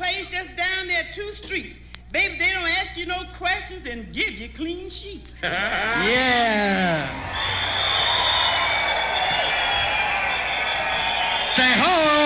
[0.00, 1.78] place just down there two streets.
[2.10, 5.34] Baby, they don't ask you no questions and give you clean sheets.
[5.42, 7.06] yeah.
[11.54, 12.19] Say ho.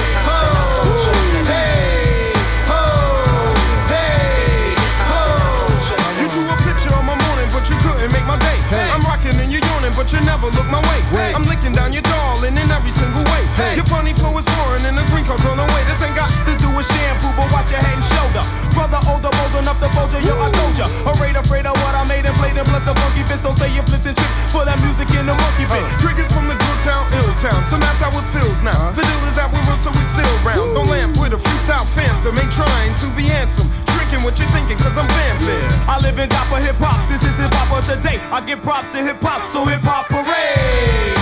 [6.80, 8.60] a my morning, but you couldn't make my day.
[8.92, 11.32] I'm rocking and you're yawning, but you never look my way.
[11.32, 13.44] I'm licking down your darling in every single way.
[13.76, 14.49] Your funny flow is
[14.80, 15.82] foreign and the green card's on the way.
[15.88, 18.44] This ain't got to do with shampoo, but watch your head and shoulder.
[18.76, 20.88] Brother older, bold enough to fold you, yo, I told ya.
[21.08, 23.40] Afraid, afraid of what I made and played and bless a funky fit.
[23.44, 25.84] So say you flipped and tripped for that music in the monkey bit.
[25.84, 26.04] Uh.
[26.04, 27.60] Triggers from the good town, ill town.
[27.68, 28.76] So that's how it feels now.
[28.76, 28.96] Uh.
[28.96, 30.64] The deal is that we're real, so we still round.
[30.76, 32.36] Don't lamp with a freestyle phantom.
[32.40, 33.68] Ain't trying to be handsome.
[34.00, 35.64] Drinking what you're thinking, cause I'm vamping.
[35.90, 36.98] I live die for hip hop.
[37.12, 38.18] This is hip hop of the day.
[38.32, 41.19] I give props to hip hop, so hip hop parade.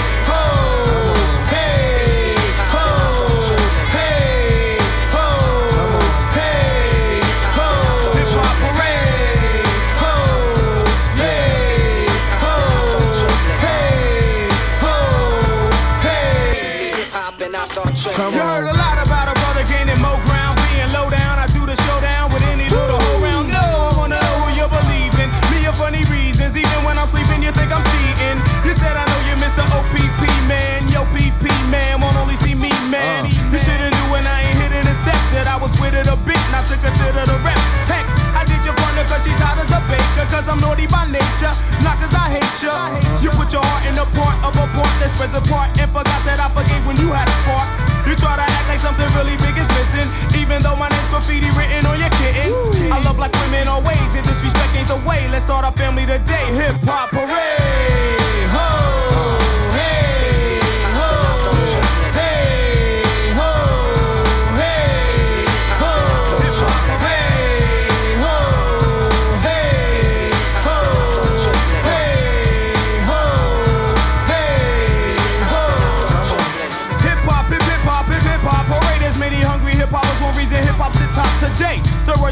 [41.38, 41.54] Nature,
[41.86, 42.74] not cause I hate ya.
[43.22, 46.22] You put your heart in the part of a part that spreads apart and forgot
[46.26, 47.68] that I forgave when you had a spark.
[48.10, 51.50] You try to act like something really big is missing, even though my name's graffiti
[51.54, 52.50] written on your kitten.
[52.92, 55.28] I love black women always, and disrespect ain't the way.
[55.30, 56.46] Let's start our family today.
[56.58, 58.17] Hip hop parade.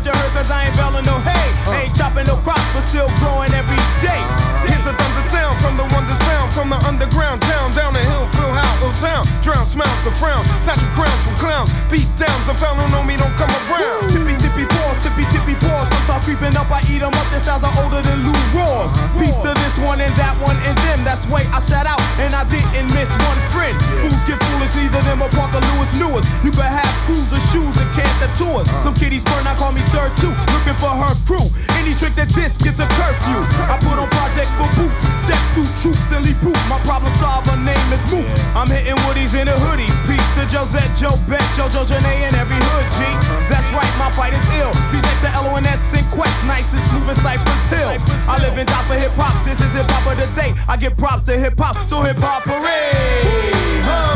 [0.06, 1.50] So what you cause I ain't belling no hay.
[1.82, 4.22] Ain't chopping no crops, but still growing every day.
[4.62, 8.30] Here's a thunder sound from the wonders found from the underground town down the hill,
[8.38, 9.26] Phil how ill town.
[9.42, 11.74] Drown smiles to frown, snatch your crowns from clowns.
[11.90, 14.05] Beat downs, I found know me don't come around.
[16.25, 17.28] Creeping up, I eat 'em up.
[17.30, 18.91] Their styles are older than Lou Rawls.
[19.13, 21.06] Beef to this one and that one and them.
[21.06, 23.78] That's way I shout out, and I didn't miss one friend.
[24.02, 26.25] Fools get foolish, neither them or Parker Lewis Lewis.
[26.44, 28.68] You could have cruiser shoes and can't the tours.
[28.68, 28.90] Uh-huh.
[28.90, 30.34] Some kiddies burn, I call me Sir too.
[30.52, 31.46] Looking for her crew.
[31.78, 33.40] Any trick that this gets a curfew.
[33.46, 33.74] Uh-huh.
[33.74, 36.57] I put on projects for boots, step through troops and leave proof.
[36.68, 38.25] My problem solver name is Moot.
[38.57, 39.92] I'm hitting woodies in a hoodie.
[40.09, 43.06] Peace to Josette, Joe Beck, Jojo Janae, and every hood G.
[43.06, 43.46] Uh-huh.
[43.52, 44.74] That's right, my fight is ill.
[44.90, 47.92] Peace like the LONS and Quest, nice and smooth and Cypress Hill.
[48.28, 49.36] I live and die for hip hop.
[49.44, 50.53] This is hip hop of the day.
[50.68, 52.96] I give props to hip hop, so hip hop parade.
[53.84, 54.15] Hey,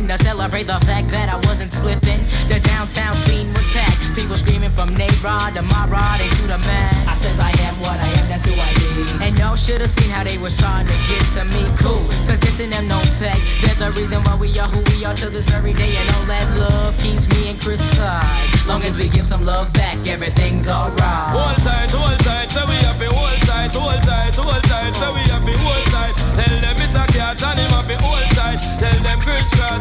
[0.00, 2.20] mom to celebrate the fact that I wasn't slipping.
[2.48, 4.16] The downtown scene was packed.
[4.16, 6.92] People screaming from Nayrod to my rod and to the man.
[7.08, 9.24] I says I am what I am, that's who I be.
[9.24, 11.64] And y'all should've seen how they was trying to get to me.
[11.78, 13.36] Cool, cause this and them no pay.
[13.60, 15.92] They're the reason why we are who we are to this very day.
[15.96, 18.24] And all that love keeps me and Chris side.
[18.66, 21.36] Long as we give some love back, everything's alright.
[21.36, 25.12] Hold tight, hold tight, so we have to hold tight, hold tight, hold tight, so
[25.12, 26.14] we have to hold tight.
[26.38, 28.60] Tell them it's a cat and him have to hold tight.
[28.80, 29.22] Tell them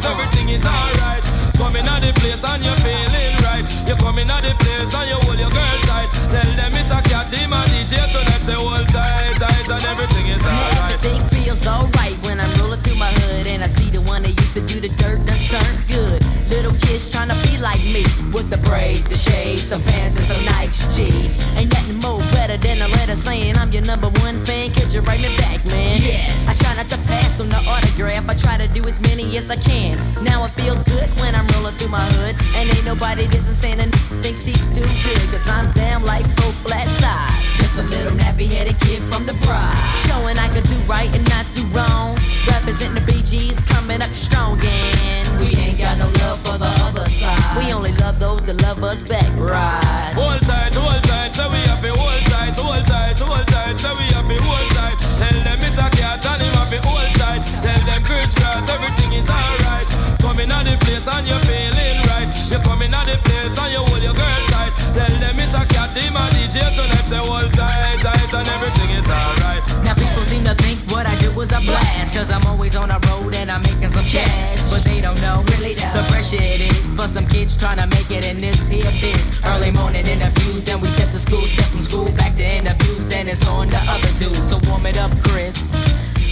[0.01, 1.23] Kris Kross, everything is alright.
[1.55, 3.65] Coming out the place and you're feeling right.
[3.87, 6.09] You're coming out the place and you hold your girl tight.
[6.11, 10.27] Tell them it's a cat team and DJ tonight say hold tight, tight and everything
[10.27, 11.30] is alright.
[11.51, 14.53] Feels alright when I'm rolling through my hood and I see the one that used
[14.53, 16.19] to do the dirt done turned good.
[16.49, 20.25] Little kids trying to be like me with the braids, the shades, some pants and
[20.27, 20.79] some Nikes.
[20.95, 21.11] G.
[21.57, 24.71] Ain't nothing more better than a letter saying I'm your number one fan.
[24.71, 26.01] Could you write me back, man?
[26.01, 26.47] Yes.
[26.47, 28.29] I try not to pass on the autograph.
[28.29, 30.23] I try to do as many as I can.
[30.23, 33.79] Now it feels good when I'm rolling through my hood and ain't nobody dissing saying
[33.79, 33.91] a n-
[34.23, 35.23] thinks he's too good.
[35.31, 37.51] Cause I'm damn like four flat tires.
[37.59, 39.75] Just a little nappy headed kid from the pride.
[40.07, 42.17] Showing I could do right and not do wrong.
[42.47, 47.05] Representing the BGs coming up strong and we ain't got no love for the other
[47.05, 47.57] side.
[47.57, 50.13] We only love those that love us back, right?
[50.15, 53.93] Hold tight, hold tight, so we have to hold tight, hold tight, hold tight, so
[53.95, 54.97] we have to hold tight.
[55.19, 55.90] Tell them it's a
[57.61, 59.87] Tell them Kris Kross, everything is alright.
[60.19, 62.29] Coming out the place and you're feeling right.
[62.49, 64.73] You're coming out the place and you hold your girl tight.
[64.97, 68.89] Tell them it's a cat team and DJ tonight say hold tight, tight and everything
[68.97, 69.61] is alright.
[69.85, 72.89] Now people seem to think what I do was a blast Cause I'm always on
[72.89, 76.61] the road and I'm making some cash But they don't know really the pressure it
[76.61, 80.63] is For some kids trying to make it in this here biz Early morning interviews,
[80.63, 83.81] then we step to school Step from school back to interviews, then it's on the
[83.89, 85.69] other dudes So warm it up, Chris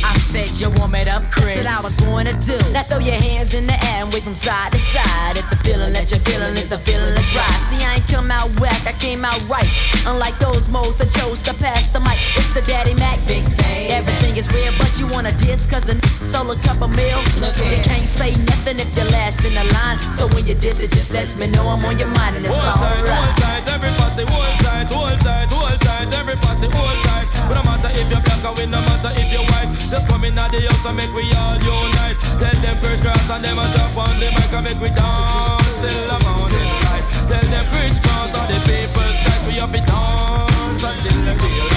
[0.04, 1.56] I said you warm it up, Chris.
[1.56, 2.58] That's what I was going to do.
[2.72, 5.38] Now throw your hands in the air and wave from side to side.
[5.38, 7.60] If the feeling that you're feeling is the feeling that's right.
[7.68, 9.68] See, I ain't come out whack, I came out right.
[10.06, 12.20] Unlike those moles that chose to pass the mic.
[12.38, 13.92] It's the Daddy Mack, Big Bang.
[13.92, 17.20] Everything is real, but you wanna diss cause a n- sold a couple mil.
[17.42, 20.00] Look you can't say nothing if you're last in the line.
[20.14, 22.56] So when you diss it, just let me know I'm on your mind and it's
[22.56, 26.98] Hold tight, hold tight, every posse, hold tight, hold tight, hold tight, every posse, hold
[27.04, 27.28] tight.
[27.48, 30.38] But no matter if you're black or no matter if you're white, just come in
[30.38, 32.18] at the house and make we all unite.
[32.38, 35.78] Tell them Kris Kross and them a jump on the mic and make we dance
[35.82, 37.06] till the morning light.
[37.26, 41.68] Tell them Kris Kross and the people's nice, we have to dance until the real.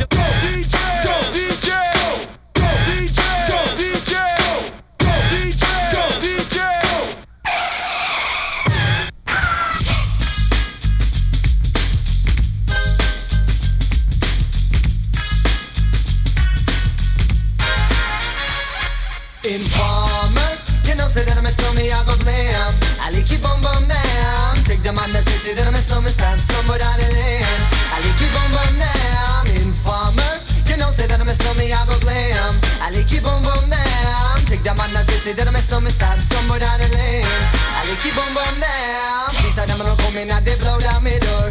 [0.00, 1.68] You go DJ, go DJ,
[26.76, 27.40] the lane.
[27.94, 29.48] I like you bum bum down.
[30.68, 32.54] You know I go glam.
[32.84, 34.76] I like down.
[35.28, 37.24] The man stamp somewhere down the lane.
[37.24, 38.04] I like
[38.60, 40.44] down.
[40.44, 41.50] They blow down my door.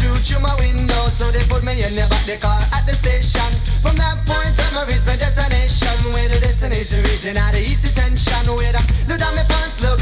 [0.00, 2.94] Through through my window, so they put me in the back the car at the
[2.94, 3.52] station.
[3.84, 5.92] From that point on, I destination.
[6.14, 8.48] Where the destination out of east detention.
[8.48, 9.99] Where I look down my pants, look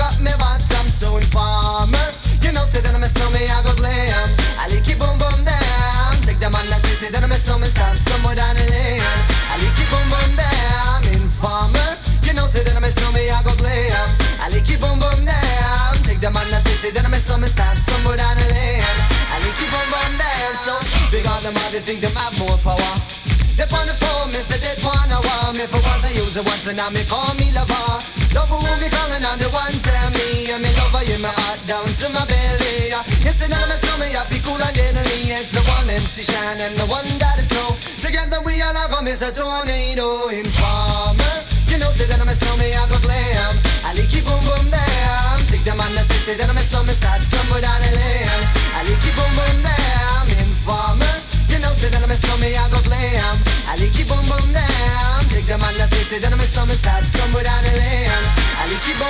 [16.92, 18.80] the man that say, say that I'm a snowman, stop somewhere down the lane.
[19.28, 20.54] I it boom boom down.
[20.64, 20.74] So
[21.10, 22.92] big on them, all they think them have more power.
[23.58, 26.46] They on the phone, me say they wanna want me for once I use it
[26.46, 27.98] once and now me call me lover.
[28.30, 31.58] Love who me calling on the one tell me and me lover in my heart
[31.66, 32.94] down to my belly.
[33.26, 35.34] Yes, and I'm a stomach, I feel cool and deadly.
[35.34, 37.74] It's the one MC Shan and the one that is snow.
[37.98, 41.34] Together we all are come as a tornado informer.
[41.66, 43.52] You know, say that I'm a snowman, I go glam.
[43.82, 45.36] I it boom boom down.
[45.50, 46.57] Take the man that say, say that I'm
[47.48, 48.28] somewhere down the lane.
[48.76, 51.00] I like it boom boom.
[51.48, 53.36] You know, say that I'm a snowman, I go glam.
[53.64, 58.24] I like the man that say, that I'm a snowman, start somewhere down the lane.
[58.60, 59.00] I like it.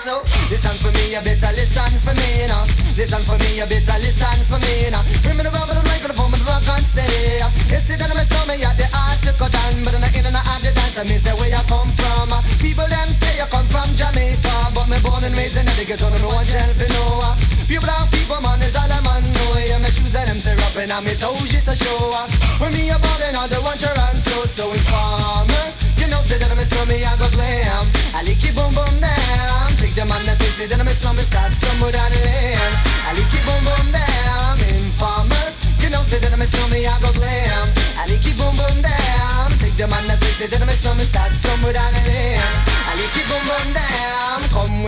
[0.00, 2.60] So Listen for me, you better listen for me, you.
[2.96, 5.02] Listen for me, you better listen for me, you know.
[5.20, 7.44] Bring me the rubber, the microphone, the rock and steady.
[7.68, 10.16] You see that I'm a stomach, at the art to cut down, but I'm not
[10.64, 12.32] the dance, me say where you come from.
[12.64, 16.08] People them say you come from Jamaica, but me born and raised in the ghetto,
[16.08, 17.49] no one tell for.
[17.70, 19.54] Pure black people, man, is all I'm on, know.
[19.62, 22.10] Yeah, my shoes and them tear up, and I'm toes just a show.
[22.18, 22.26] Up.
[22.58, 25.70] When me a I don't want your answer, so informer.
[25.94, 27.86] You know, say that I'm a me, I go glam.
[28.10, 29.70] I lick you boom boom down.
[29.78, 32.74] Take the man that say, say that I'm a me, start somewhere down the lane.
[33.06, 34.58] I lick you boom boom down.
[34.74, 35.46] Informer.
[35.78, 37.70] You know, say that I'm a me, I go glam.
[37.94, 39.54] I lick you boom boom down.
[39.62, 42.50] Take the man that say, say that I'm a me, start somewhere down the lane.
[42.66, 43.99] I lick you boom boom down.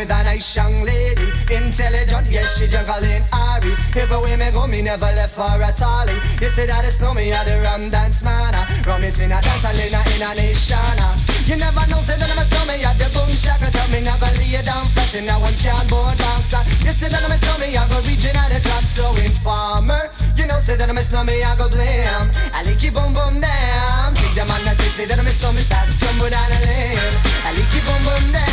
[0.02, 3.70] With a nice young lady, intelligent, yes she juggling Ari.
[3.94, 6.18] Everywhere me go, me never left for a tally.
[6.42, 8.50] You say that it's no me, I the rum dance man.
[8.50, 8.66] Ah.
[8.82, 10.98] Rum it in a dance, I in a, in a nation.
[10.98, 11.14] Ah.
[11.46, 13.70] You never know, say that I'm a stomach, at the boom shaka.
[13.70, 16.50] Tell me never lay down flat in a one cardboard box.
[16.50, 16.66] Ah.
[16.82, 18.82] You say that I'm a stomach, I go reaching at the top.
[18.82, 22.26] So informer, you know, say that I'm a stomach, I go blame.
[22.50, 24.18] I lick you boom boom down.
[24.18, 27.14] Take the man that say, say that I'm a stomach, start stumble down the lane.
[27.46, 28.51] I lick you boom boom down.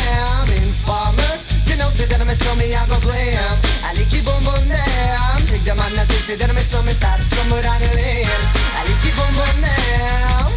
[8.78, 10.52] I lick you boom boom down.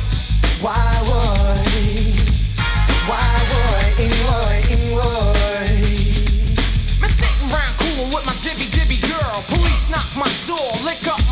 [0.61, 1.65] Why would?
[3.09, 3.97] Why would?
[3.97, 4.69] In would?
[4.69, 5.73] In would?
[7.01, 9.41] Me sitting round coolin' with my dibby dibby girl.
[9.49, 11.25] Police knock my door, lick up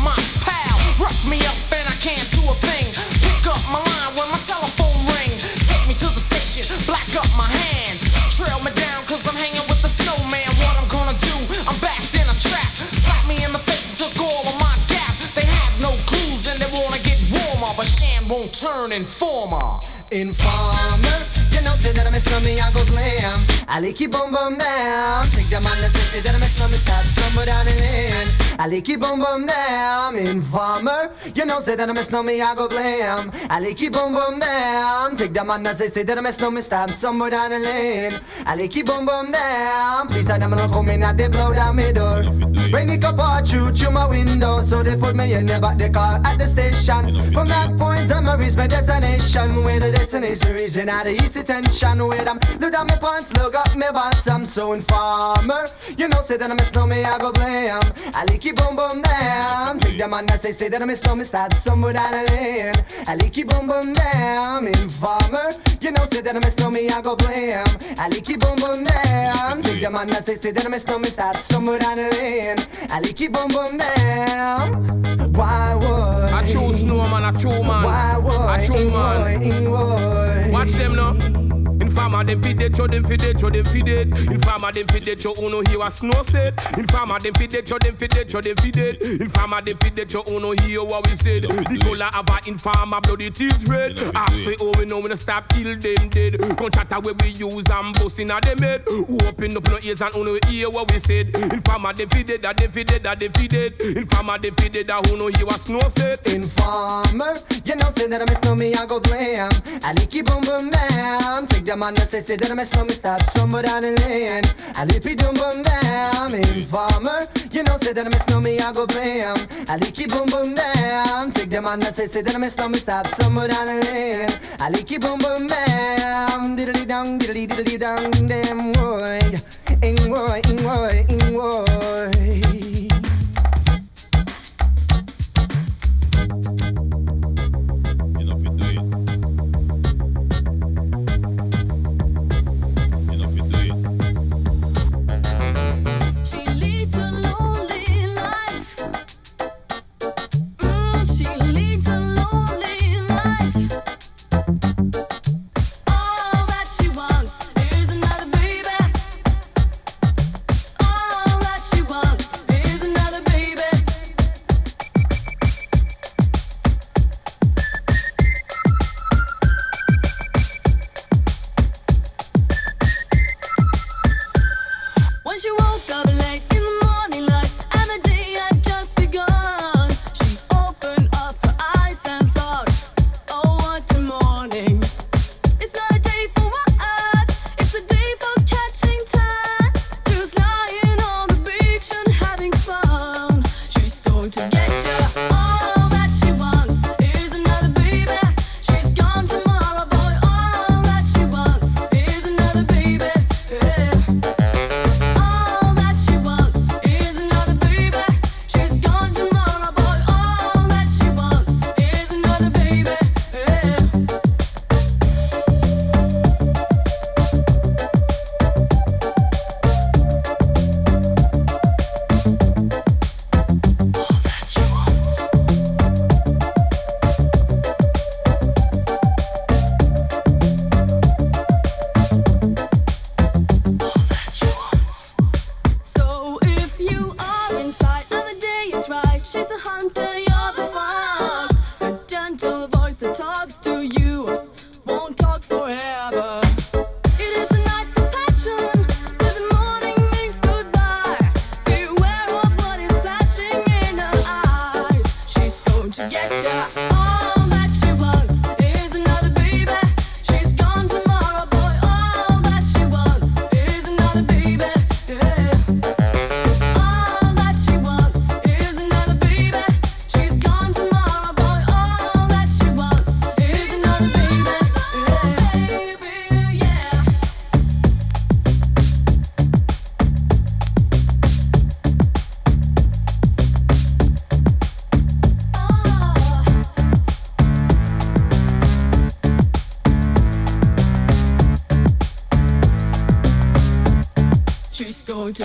[18.32, 19.78] won't turn informer.
[20.10, 21.18] Informer,
[21.52, 23.38] you know, say that I'm a slummy, I go glam.
[23.68, 25.28] I lick you boom boom down.
[25.30, 28.41] Take the man that say, say that I'm a slummy, start somewhere down the lane.
[28.58, 30.16] I you boom boom down.
[30.16, 32.68] Informer, you know, say that I'm a slummy, I go.
[32.70, 35.16] I lick you boom boom down.
[35.16, 38.12] Take the man that say, say that I'm a slummy, start somewhere down the lane.
[38.46, 40.08] I you boom boom down.
[40.08, 42.22] Please, I don't come in and they blow down my door.
[42.70, 45.90] Bring the out through, through my window, so they put me in the back the
[45.90, 47.32] car at the station.
[47.32, 51.34] From that point on, I reach my destination, where the destination region at the east
[51.34, 55.66] detention, where I'm look down my pants, look up my bottom, so informer.
[55.96, 57.80] You know, say that I'm a snowman, I go blame.
[58.14, 59.78] I you boom boom down.
[59.78, 62.72] Take the man that say, say that I'm a snowman, start somewhere down the lane.
[63.06, 64.66] I lick boom boom down.
[64.66, 65.50] Informer.
[65.80, 67.64] You know, say that I'm a snowman, I go blame.
[67.98, 69.62] I you boom boom down.
[69.62, 72.58] Take the man that say, say that I'm a snowman, start somewhere down the lane.
[72.90, 75.32] I you boom boom down.
[75.32, 76.32] Why would?
[76.32, 77.84] I true snowman, a true man.
[77.84, 78.32] Why would?
[78.32, 80.52] A true man.
[80.52, 81.61] Watch them now.
[81.92, 84.08] Informer them feed it, show them feed it, show them feed it.
[84.08, 86.58] Informer them feed it, show uno hear what snow said.
[86.78, 89.02] Informer them feed it, show them feed it, show them feed it.
[89.20, 91.42] Informer them feed it, show uno hear what we said.
[91.42, 93.98] The color of a informer bloody teeth red.
[94.14, 96.40] Ask for all we know we no stop till them dead.
[96.56, 98.84] Don't chatter where we use and bust inna them head.
[98.88, 101.36] Open up no ears and uno hear what we said.
[101.36, 103.78] Informer them feed it, that them feed it, that them feed it.
[103.80, 106.20] Informer them feed it, that uno hear what snow said.
[106.26, 109.50] Informer, you know say that I'm a snowman, I go blame.
[109.84, 111.46] I lick you boom boom down.
[111.48, 114.44] Take the man that say say that I'm a snowman, start somewhere down the lane.
[114.76, 116.32] I lick you boom boom down.
[116.32, 119.38] Informer, you know a snowman, I go blame.
[119.68, 121.32] I lick you boom boom down.
[121.32, 124.30] Take the man that say say that I'm a snowman, start somewhere down the lane.
[124.60, 125.00] I lick you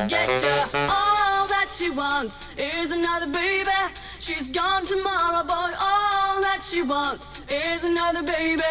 [0.08, 0.64] gesture.
[0.74, 3.70] All that she wants is another baby.
[4.20, 8.64] She's gone tomorrow, but all that she wants is another baby.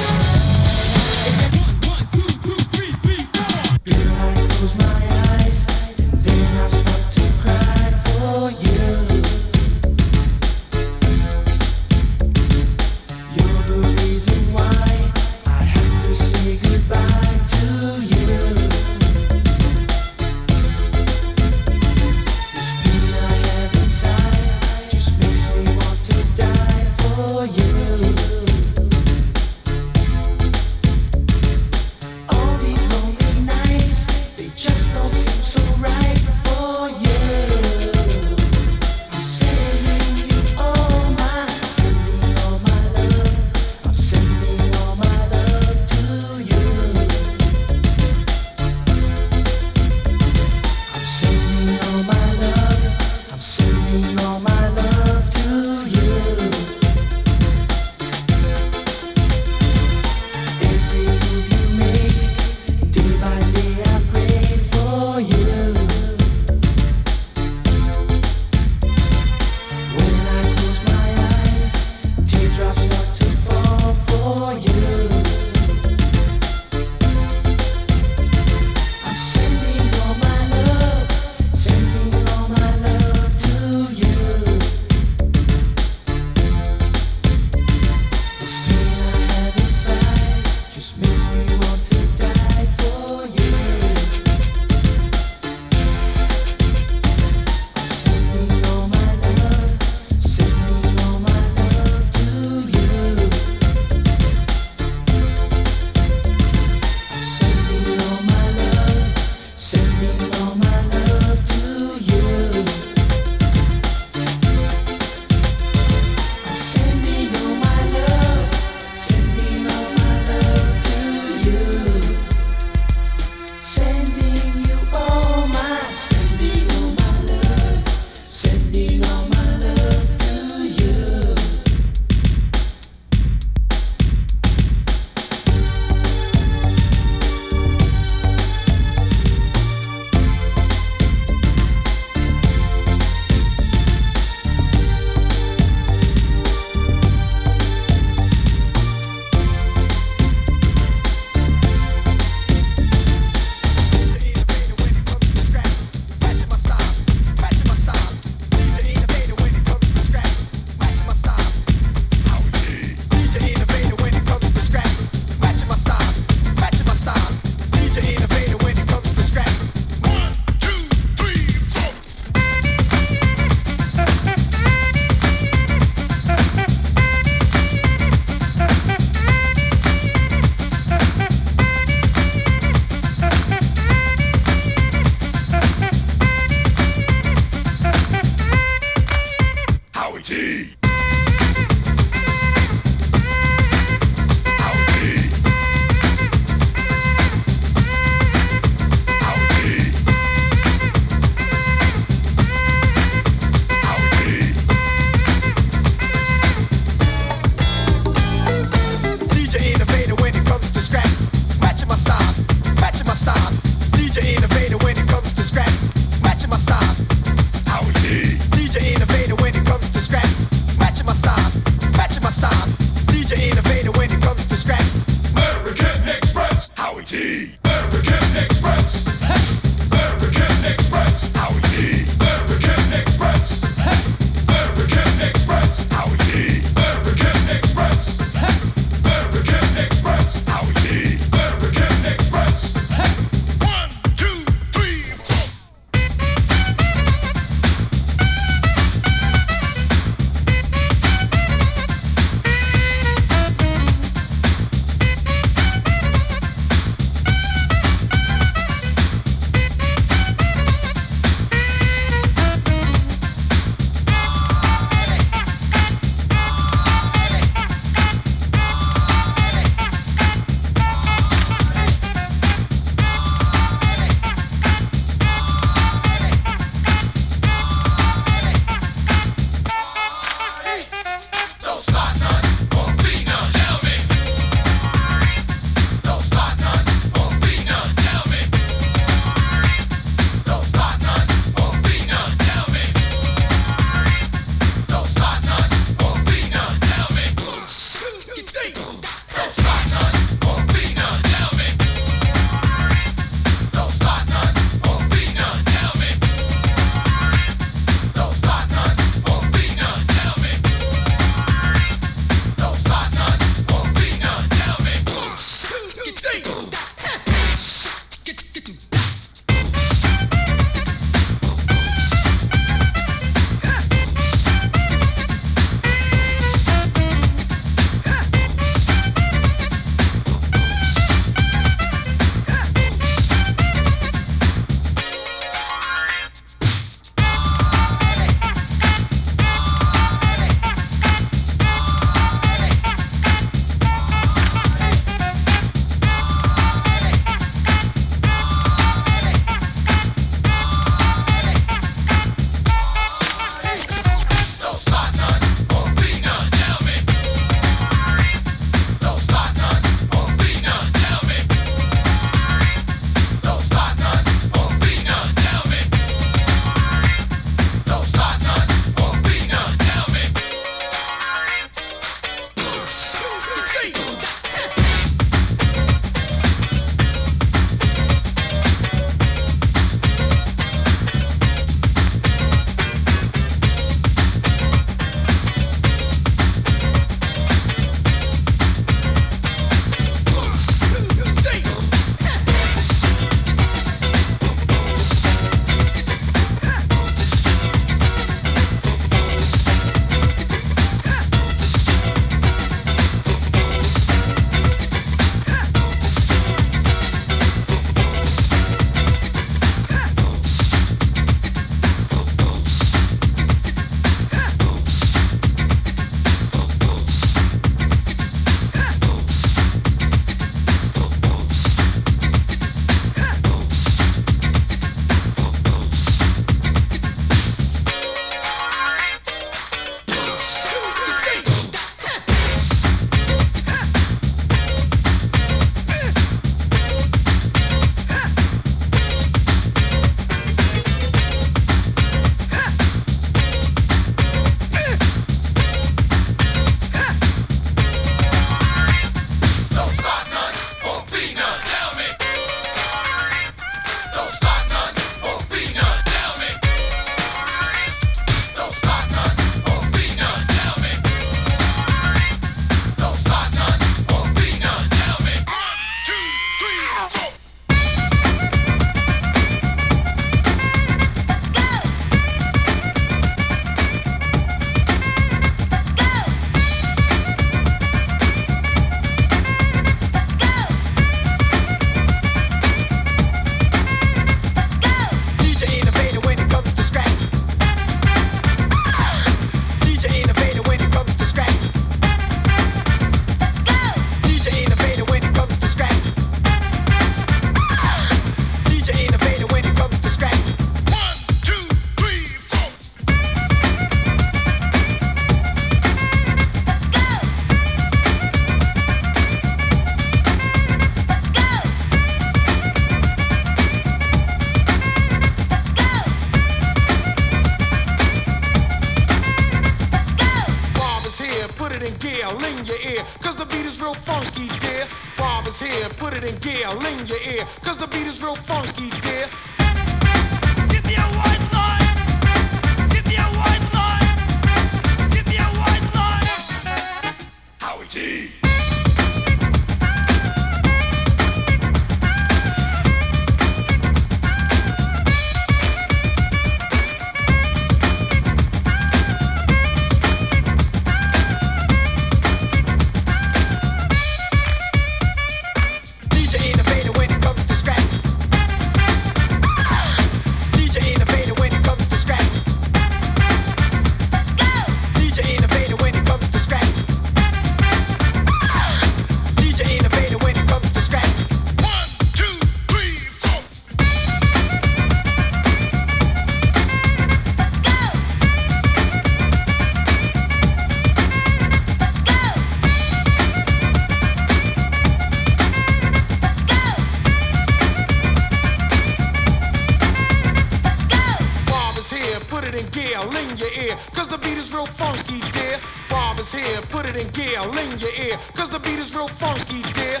[596.34, 596.60] here.
[596.70, 598.18] Put it in gear, I'll your ear.
[598.34, 600.00] Cause the beat is real funky, dear.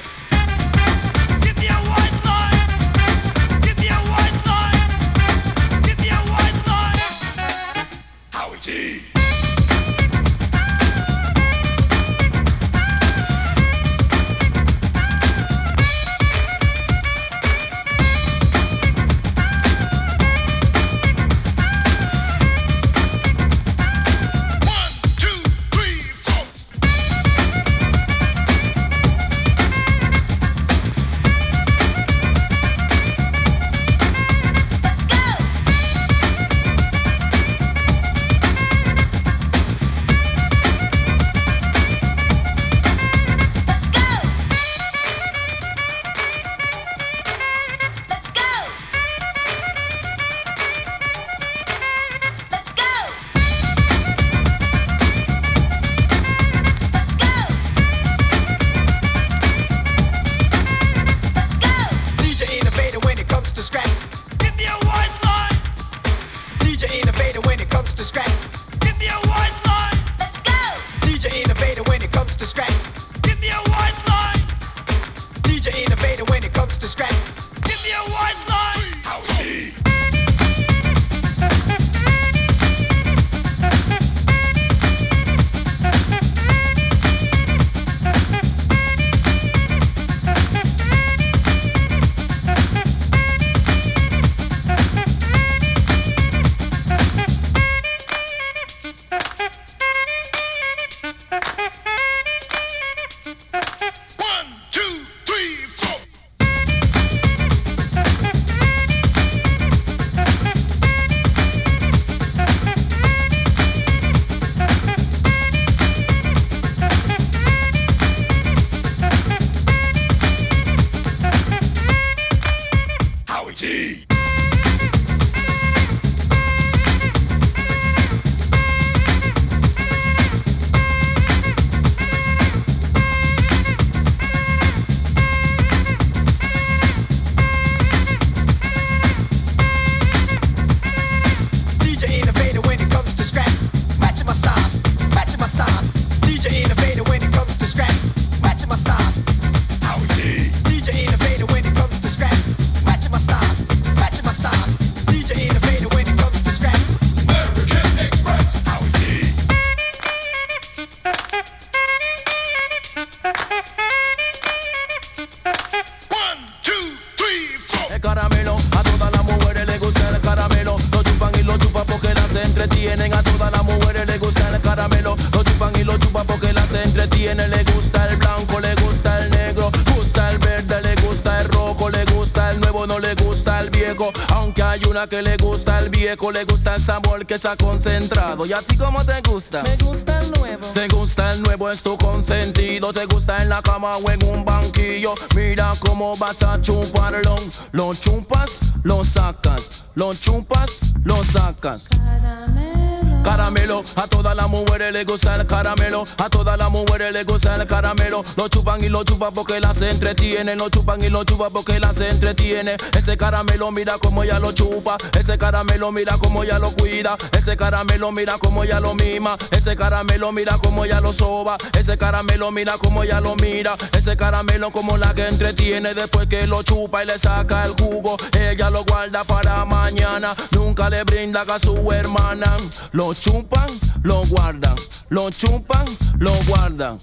[186.44, 188.44] te gusta el sabor que está concentrado.
[188.46, 189.62] Y así como te gusta.
[189.62, 190.66] Me gusta el nuevo.
[190.74, 192.92] Te gusta el nuevo, es tu consentido.
[192.92, 195.14] Te gusta en la cama o en un banquillo.
[195.34, 197.34] Mira cómo vas a chuparlo.
[197.72, 199.84] Lo chupas, lo sacas.
[199.94, 201.88] Lo chupas, lo sacas.
[201.88, 203.22] Caramelo.
[203.22, 203.84] caramelo.
[203.96, 206.04] A todas las mujeres le gusta el caramelo.
[206.18, 208.03] A todas las mujeres le gusta el caramelo.
[208.36, 212.00] Lo chupan y lo chupan porque las entretiene, lo chupan y lo chupan porque las
[212.00, 212.76] entretiene.
[212.96, 217.56] Ese caramelo mira como ella lo chupa, ese caramelo mira como ella lo cuida, ese
[217.56, 222.50] caramelo mira como ella lo mima, ese caramelo mira como ella lo soba, ese caramelo
[222.50, 225.94] mira como ella lo mira, ese caramelo como la que entretiene.
[225.94, 230.90] Después que lo chupa y le saca el jugo, ella lo guarda para mañana, nunca
[230.90, 232.56] le brinda a su hermana.
[232.92, 233.68] Lo chupan,
[234.02, 234.74] lo guardan,
[235.08, 235.84] lo chupan,
[236.18, 236.98] lo guardan.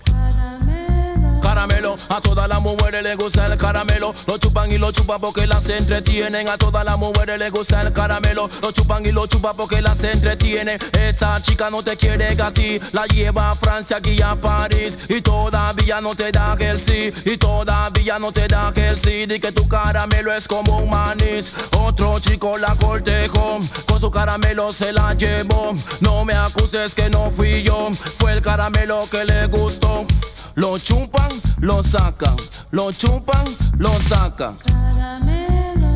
[1.52, 4.16] Caramelo, a todas las mujeres les gusta el caramelo.
[4.26, 6.48] Lo chupan y lo chupan porque las entretienen.
[6.48, 8.50] A todas las mujeres les gusta el caramelo.
[8.62, 10.80] Lo chupan y lo chupan porque las entretienen.
[10.94, 12.54] Esa chica no te quiere a.
[12.94, 14.96] La lleva a Francia, aquí a París.
[15.10, 17.12] Y todavía no te da el sí.
[17.26, 19.26] Y todavía no te da el sí.
[19.26, 21.54] Di que tu caramelo es como un manís.
[21.78, 23.60] Otro chico la cortejó.
[23.90, 25.76] Con su caramelo se la llevó.
[26.00, 27.90] No me acuses que no fui yo.
[27.92, 30.08] Fue el caramelo que le gustó.
[30.56, 32.36] Lo chupan, lo sacan.
[32.72, 33.46] Lo chupan,
[33.78, 34.54] lo sacan.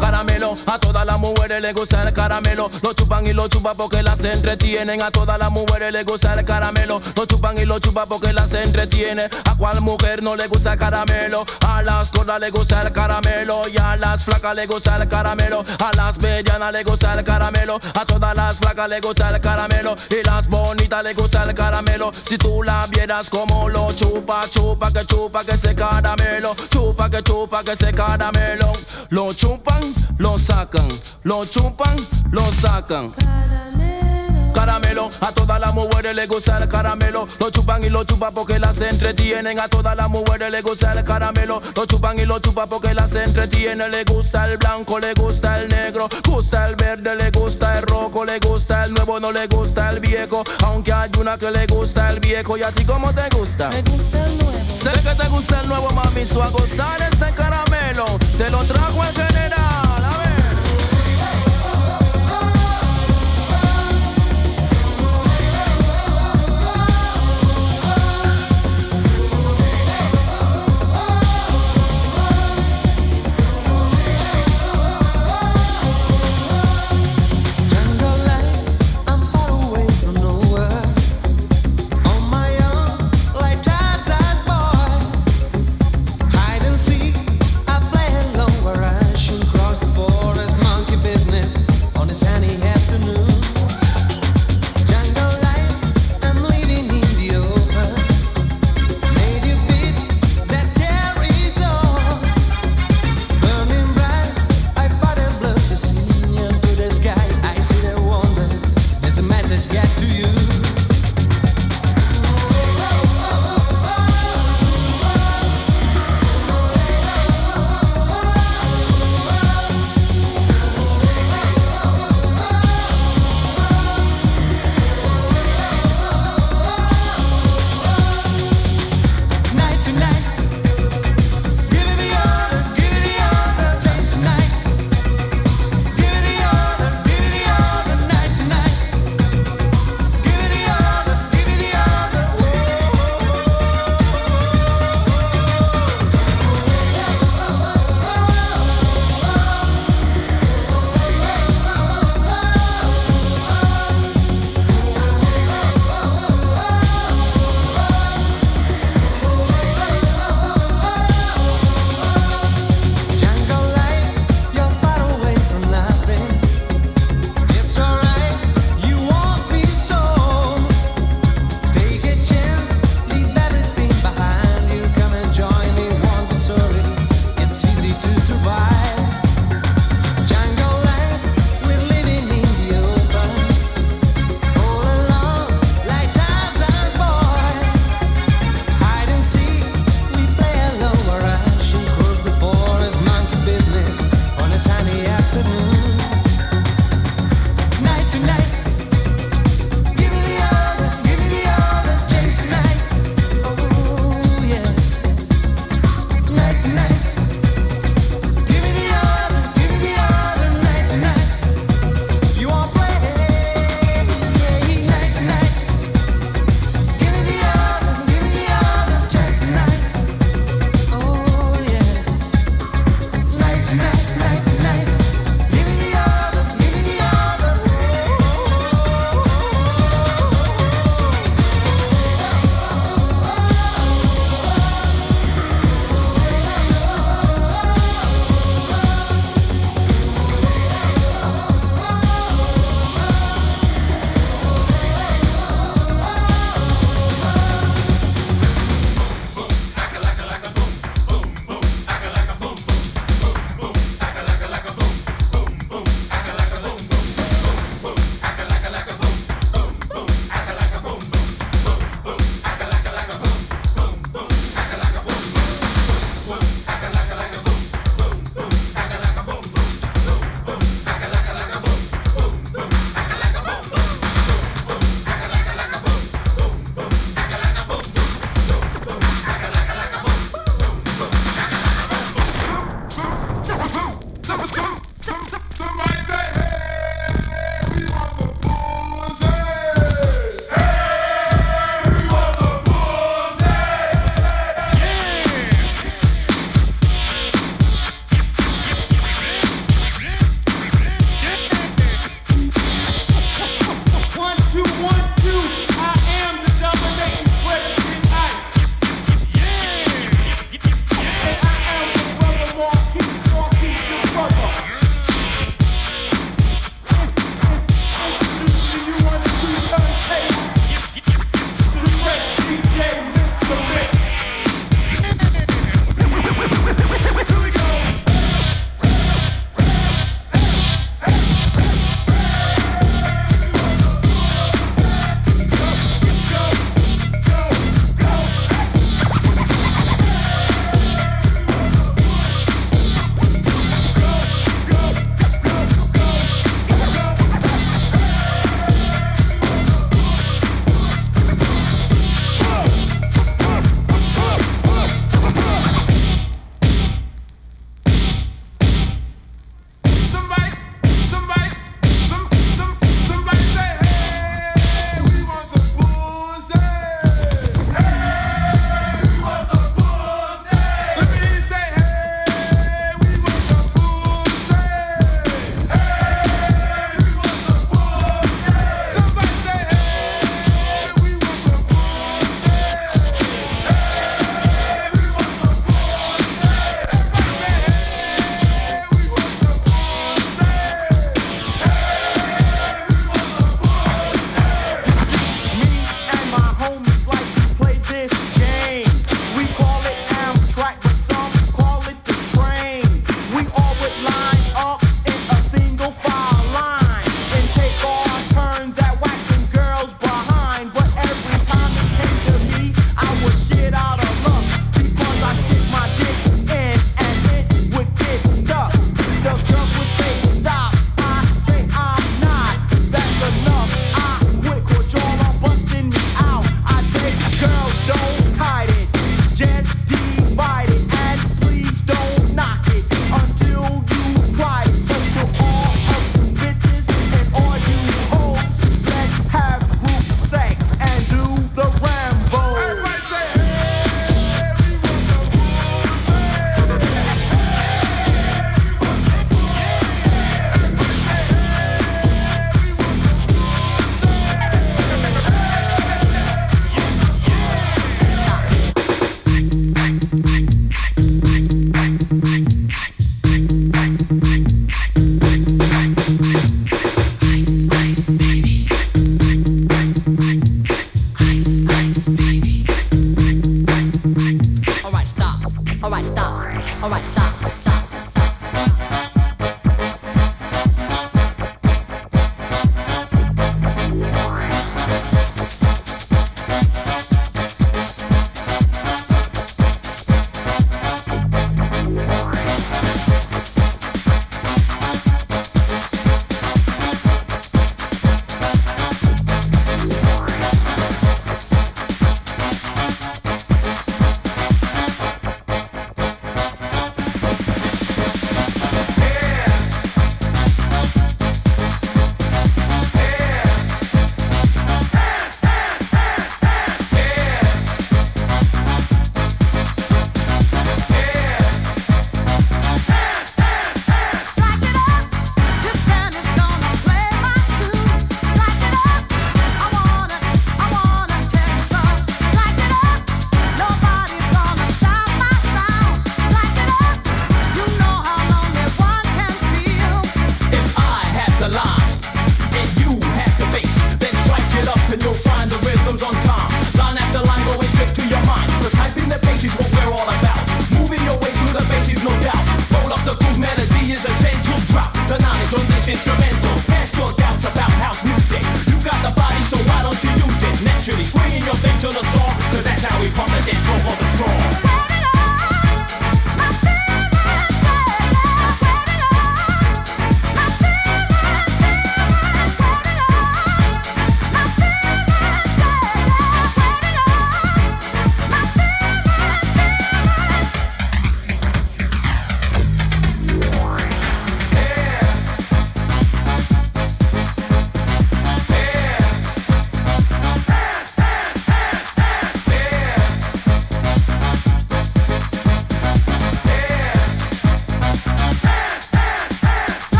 [0.00, 2.70] Caramelo, a todas las mujeres les gusta el caramelo.
[2.82, 5.02] Lo chupan y lo chupan porque las entretienen.
[5.02, 7.00] A todas las mujeres les gusta el caramelo.
[7.16, 9.28] Lo chupan y lo chupan porque las entretiene.
[9.44, 11.44] A cuál mujer no le gusta el caramelo.
[11.66, 13.68] A las gordas le gusta el caramelo.
[13.68, 15.64] Y a las flacas le gusta el caramelo.
[15.78, 17.78] A las bellanas le gusta el caramelo.
[17.94, 19.94] A todas las flacas le gusta el caramelo.
[20.10, 22.10] Y las bonitas le gusta el caramelo.
[22.12, 26.54] Si tú la vieras como lo chupa, chupa, que chupa, que ese caramelo.
[26.70, 28.72] Chupa, que chupa, que ese caramelo.
[29.10, 30.86] Lo chupan, lo sacan.
[31.24, 31.96] Lo chupan,
[32.30, 33.10] lo sacan.
[34.52, 37.26] Caramelo, a todas las mujeres les gusta el caramelo.
[37.38, 39.58] Lo chupan y lo chupan porque las entretienen.
[39.60, 41.62] A todas las mujeres les gusta el caramelo.
[41.74, 43.90] Lo chupan y lo chupan porque las entretienen.
[43.90, 46.08] Le gusta el blanco, le gusta el negro.
[46.26, 48.24] Gusta el verde, le gusta el rojo.
[48.24, 50.42] Le gusta el nuevo, no le gusta el viejo.
[50.64, 52.56] Aunque hay una que le gusta el viejo.
[52.56, 53.70] ¿Y a ti cómo te gusta?
[53.70, 54.52] Me gusta el nuevo.
[54.66, 56.26] Sé que te gusta el nuevo, mami.
[56.26, 58.04] Su a gozar este caramelo.
[58.36, 59.69] Te lo trajo el general.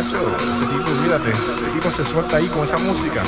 [0.00, 3.22] Ese tipo, mírate, ese tipo se suelta ahí con esa música.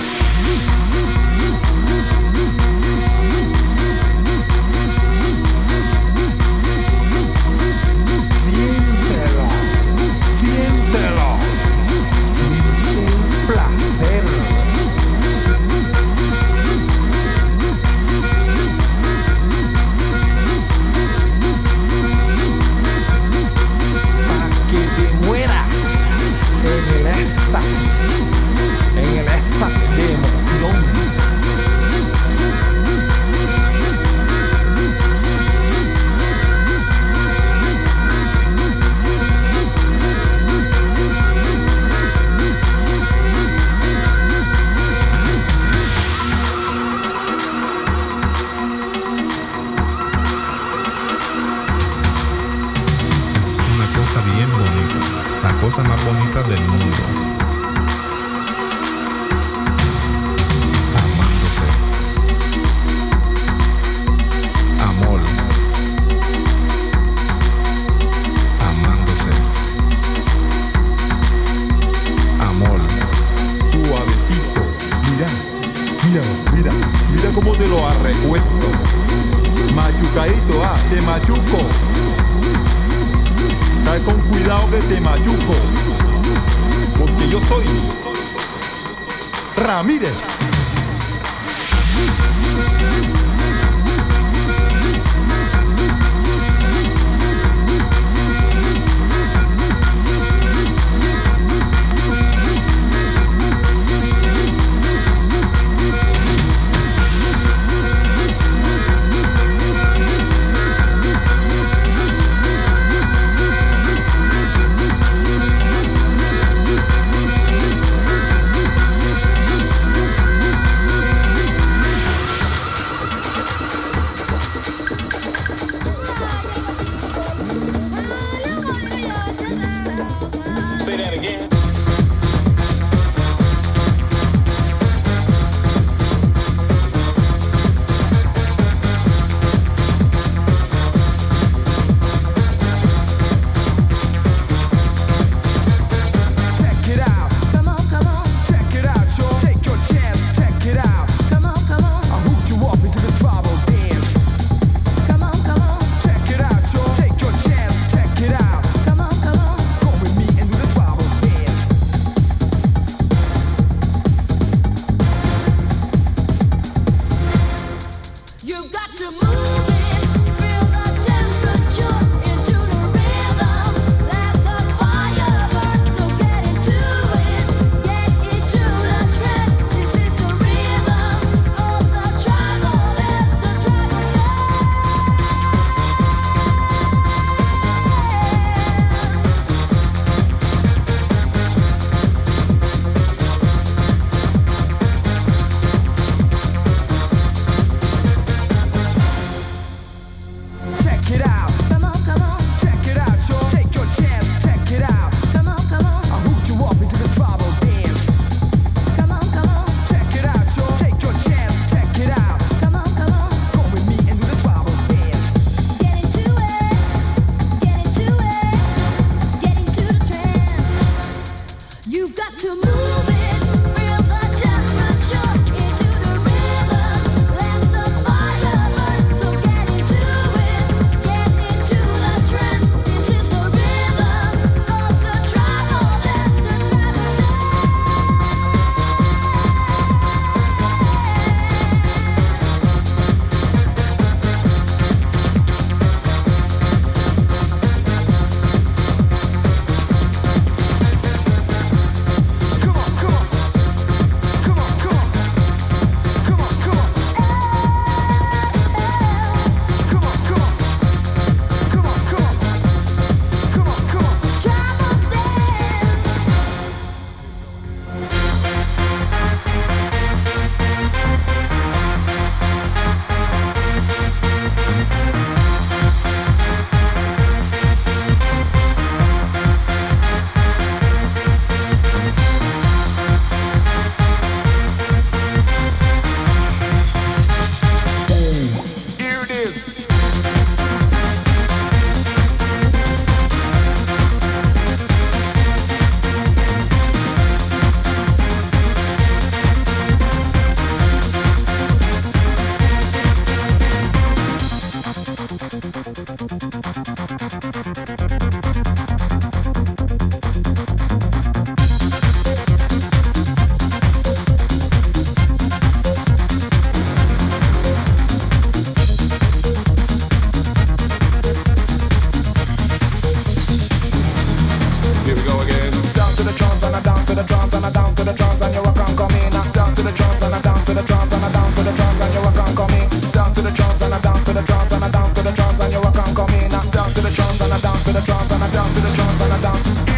[326.20, 328.40] To the drums and I dance to the drums and I dance to the drums
[328.42, 329.09] and you rock and come.
[329.56, 331.72] Dance to the drums and I dance to the drums and I dance to the
[331.72, 332.76] drums and you rock and come.
[333.16, 335.32] Dance to the drums and I dance to the drums and I dance to the
[335.32, 336.51] drums in.
[336.76, 338.92] Dance to the drums and I dance to the drums and I dance to the
[338.92, 339.89] drums and I dance.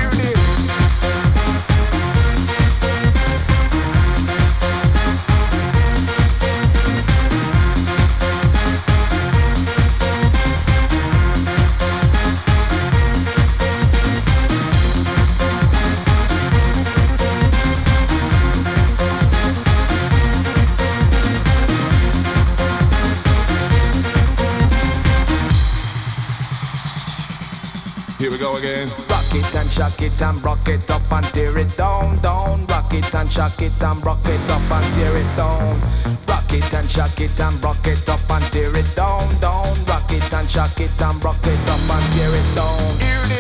[29.33, 32.67] Rock it and shock it and rock it up and tear it down, down.
[32.67, 35.81] Rock it and shock it and rock it up and tear it down.
[36.29, 39.65] Rock it and shock it and rock it up and tear it down, down.
[39.89, 42.77] Rock it and shock it and rock it up and tear it down.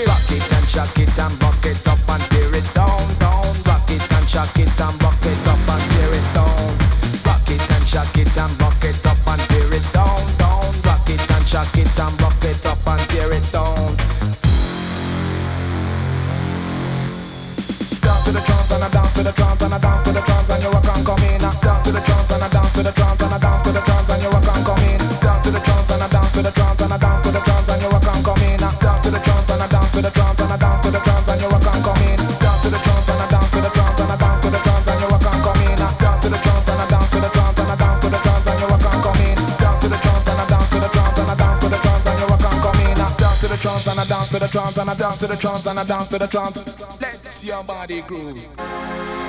[0.08, 3.52] Rock it and shock it and rock it up and tear it down, down.
[3.68, 6.72] Rock it and shock it and rock it up and tear it down.
[7.28, 10.72] Rock it and shock it and rock it up and tear it down, down.
[10.88, 12.31] Rock it and shock it and rock
[44.54, 46.78] and I dance to the drums and I dance to the drums and I dance
[46.78, 47.00] to the drums.
[47.00, 49.21] Let's your body groove.